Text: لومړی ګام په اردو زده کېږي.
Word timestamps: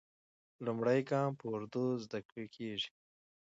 لومړی 0.65 0.99
ګام 1.09 1.31
په 1.39 1.45
اردو 1.55 1.85
زده 2.03 2.19
کېږي. 2.55 2.89